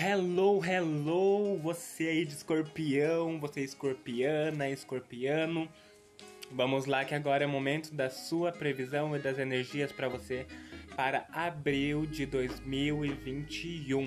[0.00, 5.68] Hello, hello, você aí de escorpião, você escorpiana, escorpiano.
[6.52, 10.46] Vamos lá que agora é o momento da sua previsão e das energias para você
[10.94, 14.04] para abril de 2021,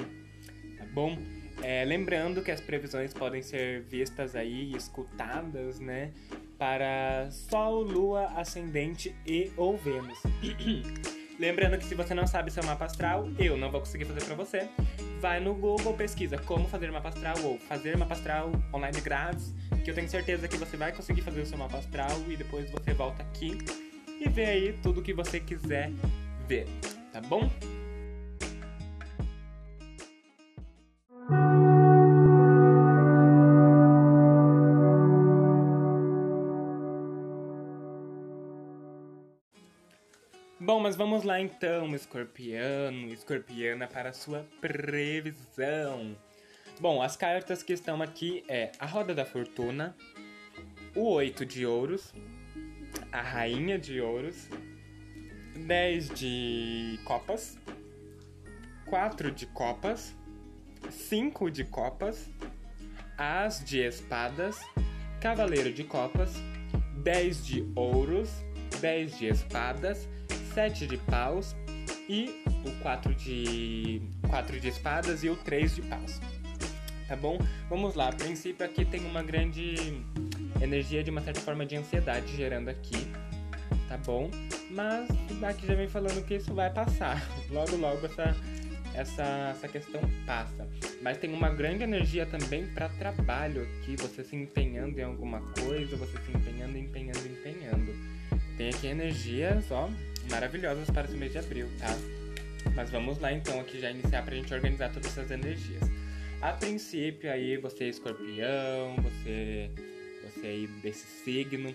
[0.78, 1.18] tá bom?
[1.62, 6.14] É, lembrando que as previsões podem ser vistas aí, escutadas, né?
[6.58, 10.20] Para Sol, Lua, Ascendente e ou Vênus.
[11.42, 14.36] Lembrando que se você não sabe seu mapa astral, eu não vou conseguir fazer para
[14.36, 14.70] você.
[15.20, 19.52] Vai no Google, pesquisa como fazer mapa astral ou fazer mapa astral online grátis,
[19.84, 22.70] que eu tenho certeza que você vai conseguir fazer o seu mapa astral e depois
[22.70, 23.58] você volta aqui
[24.20, 25.92] e vê aí tudo que você quiser
[26.48, 26.68] ver,
[27.12, 27.50] tá bom?
[41.02, 46.16] Vamos lá então, escorpiano, escorpiana, para sua previsão.
[46.80, 49.96] Bom, as cartas que estão aqui é a Roda da Fortuna,
[50.96, 52.14] o Oito de Ouros,
[53.12, 54.48] a Rainha de Ouros,
[55.66, 57.58] 10 de Copas,
[58.86, 60.16] 4 de Copas,
[60.88, 62.30] 5 de Copas,
[63.18, 64.60] As de Espadas,
[65.20, 66.32] Cavaleiro de Copas,
[66.98, 68.30] 10 de Ouros,
[68.80, 70.08] 10 de Espadas,
[70.54, 71.56] 7 de paus
[72.10, 76.20] e o 4 de 4 de espadas e o 3 de paus.
[77.08, 77.38] Tá bom?
[77.70, 78.10] Vamos lá.
[78.10, 79.76] A princípio aqui tem uma grande
[80.62, 83.08] energia de uma certa forma de ansiedade gerando aqui,
[83.88, 84.30] tá bom?
[84.70, 85.10] Mas
[85.44, 87.22] aqui já vem falando que isso vai passar.
[87.52, 88.36] Logo logo essa
[88.94, 90.68] essa, essa questão passa.
[91.02, 95.96] Mas tem uma grande energia também para trabalho aqui, você se empenhando em alguma coisa,
[95.96, 97.94] você se empenhando, empenhando, empenhando.
[98.58, 99.90] Tem aqui energias, ó,
[100.32, 101.94] maravilhosas para esse mês de abril, tá?
[102.74, 105.82] Mas vamos lá então aqui já iniciar pra gente organizar todas essas energias.
[106.42, 109.70] A princípio aí você é escorpião, você
[110.24, 111.74] você aí desse signo,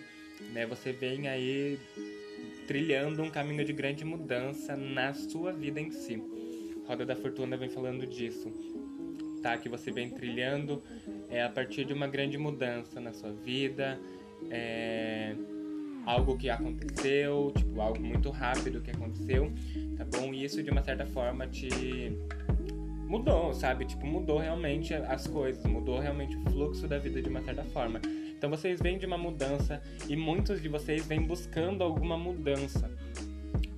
[0.52, 0.66] né?
[0.66, 1.78] Você vem aí
[2.66, 6.20] trilhando um caminho de grande mudança na sua vida em si.
[6.86, 8.50] Roda da Fortuna vem falando disso,
[9.42, 9.58] tá?
[9.58, 10.82] Que você vem trilhando
[11.28, 14.00] é a partir de uma grande mudança na sua vida,
[14.50, 15.34] é
[16.06, 19.52] algo que aconteceu, tipo, algo muito rápido que aconteceu,
[19.96, 20.32] tá bom?
[20.32, 22.16] E isso de uma certa forma te
[23.08, 23.84] mudou, sabe?
[23.84, 28.00] Tipo, mudou realmente as coisas, mudou realmente o fluxo da vida de uma certa forma.
[28.36, 32.88] Então vocês vêm de uma mudança e muitos de vocês vêm buscando alguma mudança,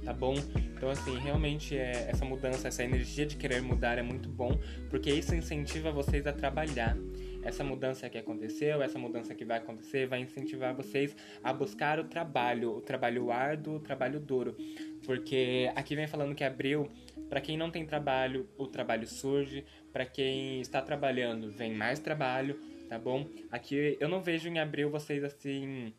[0.05, 0.34] tá bom?
[0.77, 4.59] Então assim, realmente é, essa mudança, essa energia de querer mudar é muito bom,
[4.91, 6.97] porque isso incentiva vocês a trabalhar
[7.43, 12.04] essa mudança que aconteceu, essa mudança que vai acontecer, vai incentivar vocês a buscar o
[12.04, 14.56] trabalho, o trabalho árduo, o trabalho duro.
[15.04, 16.88] Porque aqui vem falando que abril,
[17.28, 22.59] para quem não tem trabalho, o trabalho surge, para quem está trabalhando, vem mais trabalho,
[22.88, 23.26] tá bom?
[23.50, 25.93] Aqui eu não vejo em abril vocês assim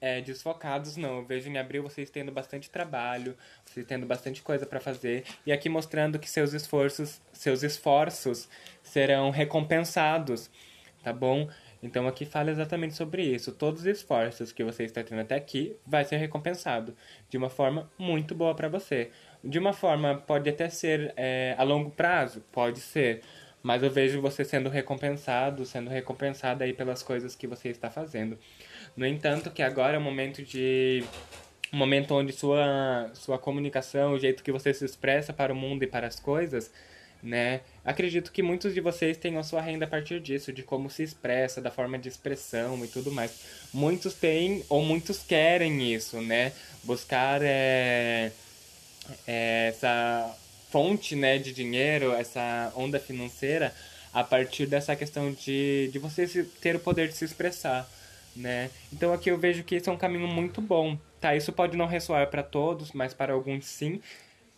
[0.00, 1.18] é, desfocados, não.
[1.18, 5.52] Eu vejo em abril vocês tendo bastante trabalho, vocês tendo bastante coisa para fazer e
[5.52, 8.48] aqui mostrando que seus esforços, seus esforços
[8.82, 10.50] serão recompensados,
[11.02, 11.48] tá bom?
[11.82, 13.52] Então aqui fala exatamente sobre isso.
[13.52, 16.94] Todos os esforços que você está tendo até aqui vai ser recompensado
[17.28, 19.10] de uma forma muito boa para você.
[19.42, 23.22] De uma forma pode até ser é, a longo prazo, pode ser,
[23.62, 28.38] mas eu vejo você sendo recompensado, sendo recompensado aí pelas coisas que você está fazendo.
[28.98, 31.04] No entanto, que agora é o momento de
[31.72, 35.84] um momento onde sua sua comunicação, o jeito que você se expressa para o mundo
[35.84, 36.68] e para as coisas,
[37.22, 37.60] né?
[37.84, 41.60] Acredito que muitos de vocês tenham sua renda a partir disso, de como se expressa,
[41.60, 43.40] da forma de expressão e tudo mais.
[43.72, 46.52] Muitos têm ou muitos querem isso, né?
[46.82, 48.32] Buscar é,
[49.28, 50.36] é, essa
[50.70, 53.72] fonte, né, de dinheiro, essa onda financeira
[54.12, 56.26] a partir dessa questão de, de você
[56.60, 57.88] ter o poder de se expressar
[58.38, 58.70] né?
[58.92, 61.34] Então aqui eu vejo que esse é um caminho muito bom, tá?
[61.34, 64.00] Isso pode não ressoar para todos, mas para alguns sim.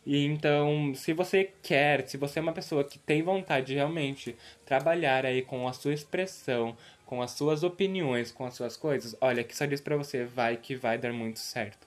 [0.07, 4.37] E então, se você quer, se você é uma pessoa que tem vontade de realmente
[4.65, 9.45] trabalhar aí com a sua expressão, com as suas opiniões, com as suas coisas, olha,
[9.45, 11.87] que só diz para você, vai que vai dar muito certo.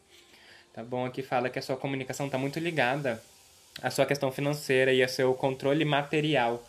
[0.74, 1.06] Tá bom?
[1.06, 3.22] Aqui fala que a sua comunicação tá muito ligada
[3.81, 6.63] à sua questão financeira e ao seu controle material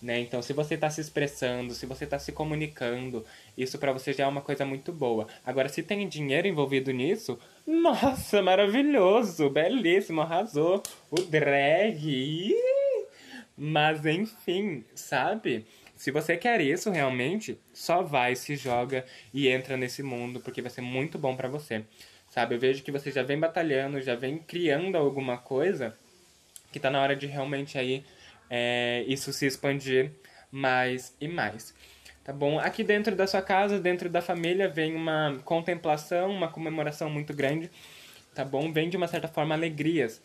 [0.00, 0.18] né?
[0.20, 3.24] Então, se você está se expressando, se você está se comunicando,
[3.56, 5.26] isso para você já é uma coisa muito boa.
[5.44, 12.54] Agora, se tem dinheiro envolvido nisso, nossa, maravilhoso, belíssimo, arrasou, o drag.
[13.56, 15.66] Mas enfim, sabe?
[15.94, 19.04] Se você quer isso realmente, só vai, se joga
[19.34, 21.84] e entra nesse mundo, porque vai ser muito bom para você.
[22.30, 22.54] Sabe?
[22.54, 25.94] Eu vejo que você já vem batalhando, já vem criando alguma coisa
[26.72, 28.02] que tá na hora de realmente aí
[28.50, 30.10] é, isso se expandir
[30.50, 31.72] mais e mais.
[32.24, 32.58] Tá bom?
[32.58, 37.70] Aqui dentro da sua casa, dentro da família, vem uma contemplação, uma comemoração muito grande,
[38.34, 38.70] tá bom?
[38.72, 40.20] Vem de uma certa forma alegrias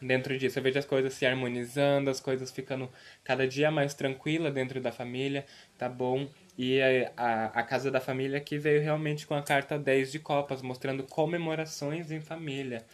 [0.00, 0.58] dentro disso.
[0.58, 2.90] Eu vejo as coisas se harmonizando, as coisas ficando
[3.24, 5.46] cada dia mais tranquila dentro da família,
[5.78, 6.28] tá bom?
[6.58, 6.80] E
[7.16, 11.02] a, a, casa da família aqui veio realmente com a carta 10 de copas, mostrando
[11.04, 12.84] comemorações em família,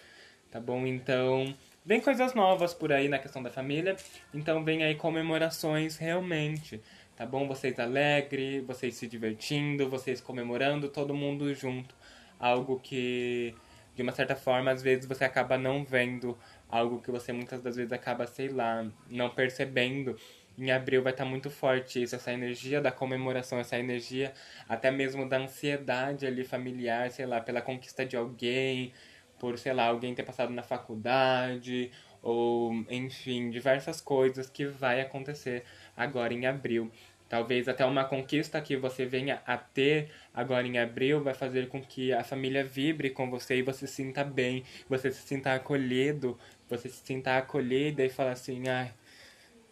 [0.50, 0.86] tá bom?
[0.86, 1.54] Então,
[1.88, 3.96] vem coisas novas por aí na questão da família,
[4.34, 6.82] então vem aí comemorações realmente,
[7.16, 7.48] tá bom?
[7.48, 11.94] Vocês alegres, vocês se divertindo, vocês comemorando, todo mundo junto.
[12.38, 13.54] Algo que,
[13.96, 16.36] de uma certa forma, às vezes você acaba não vendo
[16.68, 20.14] algo que você muitas das vezes acaba, sei lá, não percebendo.
[20.58, 24.34] Em abril vai estar muito forte isso, essa energia da comemoração, essa energia
[24.68, 28.92] até mesmo da ansiedade ali familiar, sei lá, pela conquista de alguém,
[29.38, 31.90] por, sei lá, alguém ter passado na faculdade,
[32.22, 35.64] ou enfim, diversas coisas que vai acontecer
[35.96, 36.90] agora em abril.
[37.28, 41.82] Talvez até uma conquista que você venha a ter agora em abril vai fazer com
[41.82, 46.38] que a família vibre com você e você se sinta bem, você se sinta acolhido,
[46.68, 48.88] você se sinta acolhida e fala assim, ah,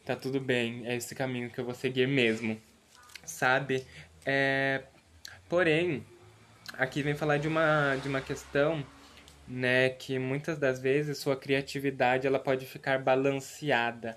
[0.05, 2.61] tá tudo bem, é esse caminho que eu vou seguir mesmo,
[3.25, 3.87] sabe?
[4.25, 4.83] É...
[5.49, 6.05] Porém,
[6.75, 8.85] aqui vem falar de uma, de uma questão,
[9.49, 14.17] né, que muitas das vezes sua criatividade ela pode ficar balanceada,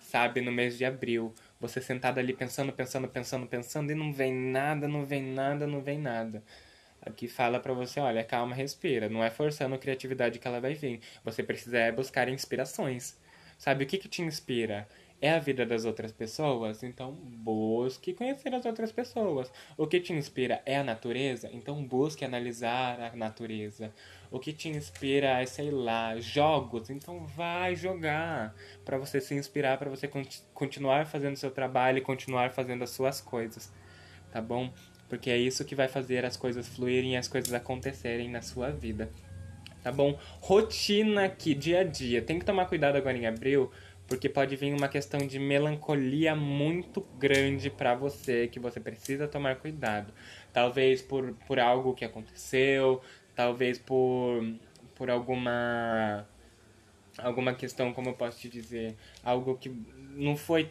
[0.00, 4.32] sabe, no mês de abril você sentado ali pensando, pensando, pensando, pensando e não vem
[4.32, 6.42] nada, não vem nada, não vem nada.
[7.02, 9.08] Aqui fala para você, olha, calma, respira.
[9.08, 11.00] Não é forçando a criatividade que ela vai vir.
[11.24, 13.18] Você precisa é buscar inspirações.
[13.58, 14.88] Sabe o que que te inspira?
[15.20, 19.52] é a vida das outras pessoas, então busque conhecer as outras pessoas.
[19.76, 23.92] O que te inspira é a natureza, então busque analisar a natureza.
[24.30, 28.54] O que te inspira é, sei lá, jogos, então vai jogar
[28.84, 30.08] para você se inspirar, para você
[30.54, 33.72] continuar fazendo seu trabalho e continuar fazendo as suas coisas,
[34.30, 34.72] tá bom?
[35.08, 38.70] Porque é isso que vai fazer as coisas fluírem e as coisas acontecerem na sua
[38.70, 39.10] vida.
[39.82, 40.18] Tá bom?
[40.40, 42.22] Rotina aqui, dia a dia.
[42.22, 43.70] Tem que tomar cuidado agora em abril,
[44.06, 49.56] porque pode vir uma questão de melancolia muito grande para você que você precisa tomar
[49.56, 50.12] cuidado.
[50.52, 53.00] Talvez por, por algo que aconteceu,
[53.40, 54.44] talvez por,
[54.94, 56.28] por alguma
[57.16, 58.94] alguma questão, como eu posso te dizer,
[59.24, 59.70] algo que
[60.14, 60.70] não foi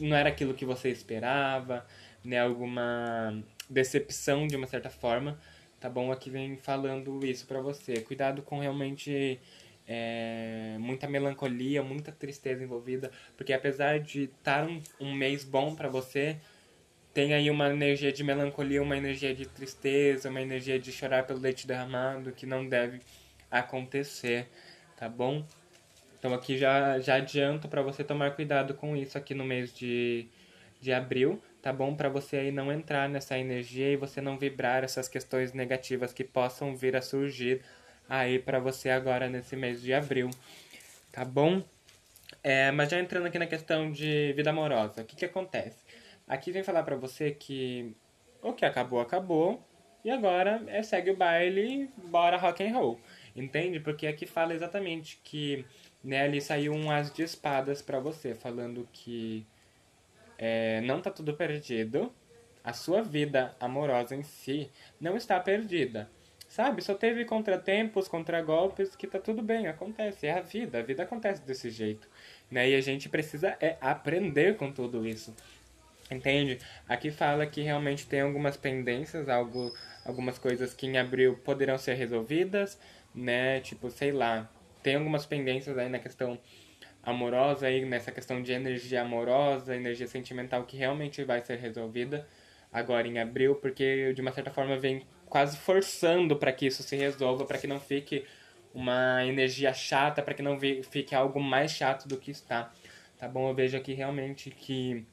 [0.00, 1.86] não era aquilo que você esperava,
[2.22, 5.38] né, alguma decepção de uma certa forma,
[5.80, 6.12] tá bom?
[6.12, 8.00] Aqui vem falando isso para você.
[8.02, 9.40] Cuidado com realmente
[9.88, 15.88] é, muita melancolia, muita tristeza envolvida, porque apesar de estar um, um mês bom para
[15.88, 16.36] você,
[17.12, 21.40] tem aí uma energia de melancolia, uma energia de tristeza, uma energia de chorar pelo
[21.40, 23.00] leite derramado que não deve
[23.50, 24.46] acontecer,
[24.96, 25.44] tá bom?
[26.18, 30.28] Então aqui já, já adianto para você tomar cuidado com isso aqui no mês de,
[30.80, 31.96] de abril, tá bom?
[31.96, 36.22] Para você aí não entrar nessa energia e você não vibrar essas questões negativas que
[36.22, 37.62] possam vir a surgir
[38.08, 40.30] aí para você agora nesse mês de abril,
[41.10, 41.62] tá bom?
[42.42, 45.78] É, mas já entrando aqui na questão de vida amorosa, o que que acontece?
[46.30, 47.92] Aqui vem falar para você que
[48.40, 49.60] o que acabou, acabou,
[50.04, 53.00] e agora é segue o baile, bora rock and roll,
[53.34, 53.80] entende?
[53.80, 55.64] Porque aqui fala exatamente que
[56.04, 59.44] né, ali saiu um as de espadas para você, falando que
[60.38, 62.14] é, não tá tudo perdido,
[62.62, 66.08] a sua vida amorosa em si não está perdida.
[66.48, 66.82] Sabe?
[66.82, 70.26] Só teve contratempos, contragolpes, que tá tudo bem, acontece.
[70.26, 72.08] É a vida, a vida acontece desse jeito.
[72.50, 72.70] Né?
[72.70, 75.32] E a gente precisa é aprender com tudo isso.
[76.10, 76.58] Entende?
[76.88, 79.72] Aqui fala que realmente tem algumas pendências, algo,
[80.04, 82.78] algumas coisas que em abril poderão ser resolvidas,
[83.14, 83.60] né?
[83.60, 84.50] Tipo, sei lá,
[84.82, 86.38] tem algumas pendências aí na questão
[87.02, 92.26] amorosa aí nessa questão de energia amorosa, energia sentimental que realmente vai ser resolvida
[92.72, 96.96] agora em abril, porque de uma certa forma vem quase forçando para que isso se
[96.96, 98.24] resolva, para que não fique
[98.74, 100.58] uma energia chata, para que não
[100.90, 102.72] fique algo mais chato do que está.
[103.18, 103.48] Tá bom?
[103.48, 105.04] Eu vejo aqui realmente que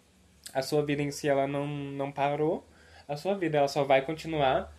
[0.53, 2.65] a sua vida em si ela não, não parou,
[3.07, 4.73] a sua vida ela só vai continuar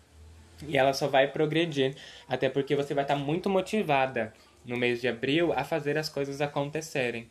[0.67, 1.95] e ela só vai progredir,
[2.27, 4.33] até porque você vai estar muito motivada
[4.65, 7.29] no mês de abril a fazer as coisas acontecerem.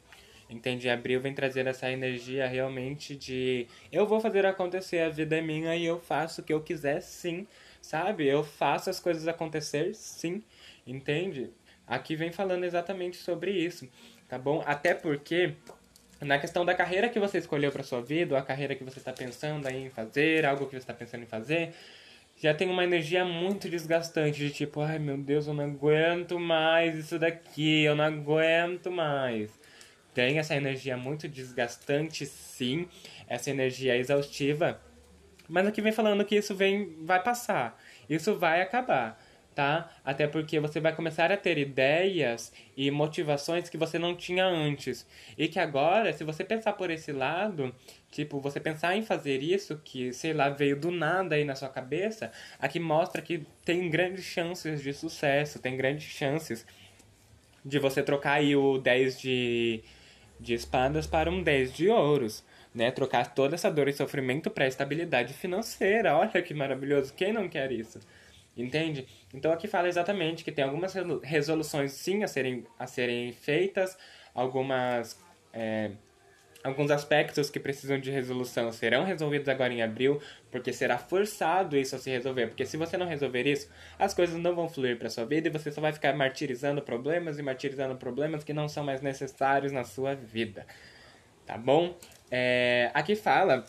[0.50, 0.88] Entende?
[0.88, 5.76] Abril vem trazer essa energia realmente de eu vou fazer acontecer, a vida é minha
[5.76, 7.46] e eu faço o que eu quiser sim
[7.80, 8.26] sabe?
[8.26, 10.42] Eu faço as coisas acontecer, sim,
[10.86, 11.50] entende?
[11.86, 13.88] Aqui vem falando exatamente sobre isso,
[14.28, 14.62] tá bom?
[14.66, 15.54] Até porque
[16.20, 18.98] na questão da carreira que você escolheu para sua vida, ou a carreira que você
[18.98, 21.72] está pensando em fazer, algo que você está pensando em fazer,
[22.36, 26.96] já tem uma energia muito desgastante de tipo, ai meu Deus, eu não aguento mais
[26.96, 29.50] isso daqui, eu não aguento mais.
[30.14, 32.88] tem essa energia muito desgastante, sim,
[33.28, 34.80] essa energia exaustiva,
[35.48, 39.18] mas aqui vem falando que isso vem, vai passar, isso vai acabar
[39.58, 39.90] tá?
[40.04, 45.04] Até porque você vai começar a ter ideias e motivações que você não tinha antes.
[45.36, 47.74] E que agora, se você pensar por esse lado,
[48.08, 51.68] tipo, você pensar em fazer isso, que, sei lá, veio do nada aí na sua
[51.68, 56.64] cabeça, aqui mostra que tem grandes chances de sucesso, tem grandes chances
[57.64, 59.82] de você trocar aí o 10 de,
[60.38, 62.46] de espadas para um 10 de ouros.
[62.72, 66.16] Né, trocar toda essa dor e sofrimento para estabilidade financeira.
[66.16, 67.12] Olha que maravilhoso.
[67.14, 67.98] Quem não quer isso?
[68.58, 69.06] Entende?
[69.32, 73.96] Então aqui fala exatamente que tem algumas resoluções sim a serem, a serem feitas,
[74.34, 75.16] algumas.
[75.52, 75.92] É,
[76.62, 81.94] alguns aspectos que precisam de resolução serão resolvidos agora em abril, porque será forçado isso
[81.94, 82.48] a se resolver.
[82.48, 85.50] Porque se você não resolver isso, as coisas não vão fluir para sua vida e
[85.52, 89.84] você só vai ficar martirizando problemas e martirizando problemas que não são mais necessários na
[89.84, 90.66] sua vida.
[91.46, 91.96] Tá bom?
[92.30, 93.64] É, aqui fala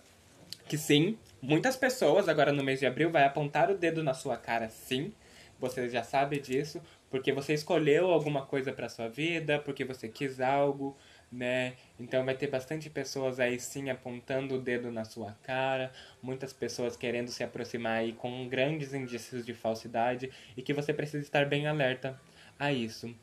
[0.67, 4.35] que sim, Muitas pessoas agora no mês de abril vai apontar o dedo na sua
[4.35, 5.13] cara, sim.
[5.57, 10.41] Você já sabe disso, porque você escolheu alguma coisa para sua vida, porque você quis
[10.41, 10.97] algo,
[11.31, 11.73] né?
[11.97, 15.91] Então vai ter bastante pessoas aí sim apontando o dedo na sua cara,
[16.21, 21.23] muitas pessoas querendo se aproximar aí com grandes indícios de falsidade e que você precisa
[21.23, 22.19] estar bem alerta
[22.57, 23.13] a isso.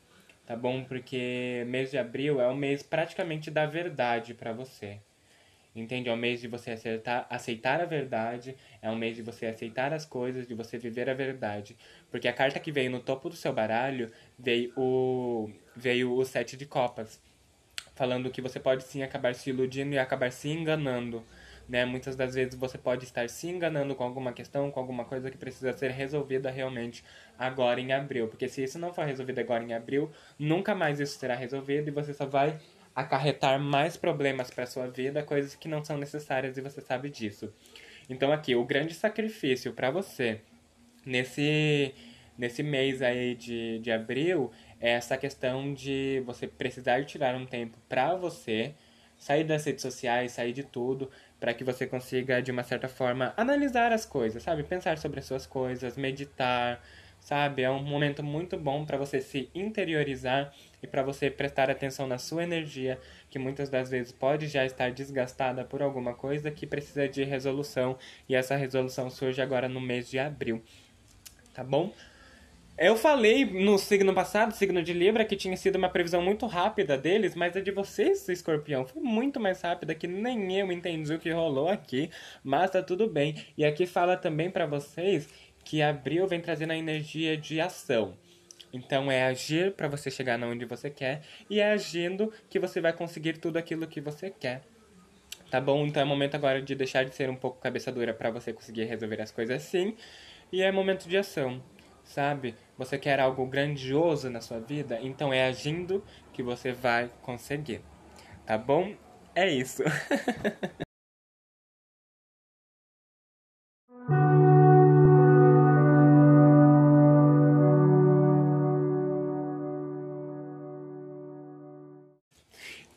[0.45, 0.83] Tá bom?
[0.83, 4.99] Porque mês de abril é o mês praticamente da verdade para você.
[5.79, 6.09] Entende?
[6.09, 9.93] É um mês de você acertar, aceitar a verdade, é um mês de você aceitar
[9.93, 11.77] as coisas, de você viver a verdade.
[12.09, 16.57] Porque a carta que veio no topo do seu baralho veio o, veio o Sete
[16.57, 17.21] de Copas,
[17.95, 21.23] falando que você pode sim acabar se iludindo e acabar se enganando.
[21.67, 21.83] Né?
[21.83, 25.37] Muitas das vezes você pode estar se enganando com alguma questão, com alguma coisa que
[25.37, 27.03] precisa ser resolvida realmente
[27.37, 28.27] agora em abril.
[28.27, 31.91] Porque se isso não for resolvido agora em abril, nunca mais isso será resolvido e
[31.91, 32.57] você só vai
[32.97, 37.53] acarretar mais problemas para sua vida, coisas que não são necessárias e você sabe disso.
[38.09, 40.41] Então aqui, o grande sacrifício para você
[41.05, 41.93] nesse
[42.35, 47.77] nesse mês aí de, de abril é essa questão de você precisar tirar um tempo
[47.89, 48.73] para você,
[49.17, 53.33] sair das redes sociais, sair de tudo, para que você consiga de uma certa forma
[53.37, 54.63] analisar as coisas, sabe?
[54.63, 56.81] Pensar sobre as suas coisas, meditar,
[57.27, 57.61] sabe?
[57.61, 62.17] É um momento muito bom para você se interiorizar e para você prestar atenção na
[62.17, 62.97] sua energia,
[63.29, 67.97] que muitas das vezes pode já estar desgastada por alguma coisa que precisa de resolução,
[68.29, 70.63] e essa resolução surge agora no mês de abril.
[71.53, 71.91] Tá bom?
[72.77, 76.95] Eu falei no signo passado, signo de Libra, que tinha sido uma previsão muito rápida
[76.95, 81.17] deles, mas a de vocês, escorpião, foi muito mais rápida que nem eu entendi o
[81.17, 82.11] que rolou aqui,
[82.43, 83.35] mas tá tudo bem.
[83.57, 85.27] E aqui fala também para vocês
[85.67, 88.17] que abril vem trazendo a energia de ação.
[88.71, 92.93] Então é agir para você chegar onde você quer e é agindo que você vai
[92.93, 94.61] conseguir tudo aquilo que você quer.
[95.51, 95.85] Tá bom?
[95.85, 98.85] Então é momento agora de deixar de ser um pouco cabeça dura para você conseguir
[98.85, 99.93] resolver as coisas assim.
[100.53, 101.61] E é momento de ação,
[102.01, 102.55] sabe?
[102.77, 104.97] Você quer algo grandioso na sua vida?
[105.01, 107.81] Então é agindo que você vai conseguir.
[108.45, 108.95] Tá bom?
[109.35, 109.83] É isso.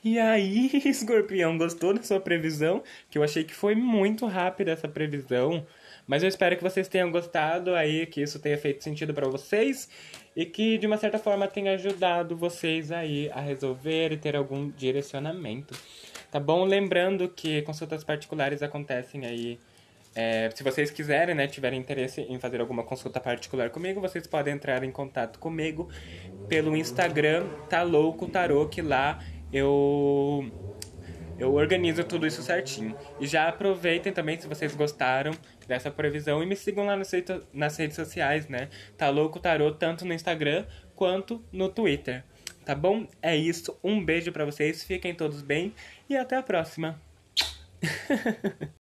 [0.02, 2.82] E aí, escorpião, gostou da sua previsão?
[3.10, 5.66] Que eu achei que foi muito rápida essa previsão.
[6.06, 9.88] Mas eu espero que vocês tenham gostado aí, que isso tenha feito sentido para vocês
[10.34, 14.70] e que de uma certa forma tenha ajudado vocês aí a resolver e ter algum
[14.70, 15.78] direcionamento.
[16.30, 16.64] Tá bom?
[16.64, 19.58] Lembrando que consultas particulares acontecem aí.
[20.14, 24.54] É, se vocês quiserem, né, tiverem interesse em fazer alguma consulta particular comigo, vocês podem
[24.54, 25.88] entrar em contato comigo
[26.48, 29.20] pelo Instagram, tá louco tarô, que lá
[29.52, 30.50] eu
[31.40, 32.94] eu organizo tudo isso certinho.
[33.18, 35.32] E já aproveitem também se vocês gostaram
[35.66, 37.10] dessa previsão e me sigam lá nas,
[37.50, 38.68] nas redes sociais, né?
[38.96, 42.22] Tá louco tarô tanto no Instagram quanto no Twitter.
[42.62, 43.06] Tá bom?
[43.22, 43.78] É isso.
[43.82, 44.84] Um beijo para vocês.
[44.84, 45.74] Fiquem todos bem
[46.10, 47.00] e até a próxima.